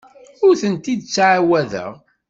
Ur 0.45 0.53
tent-id-ttɛawadeɣ. 0.61 1.91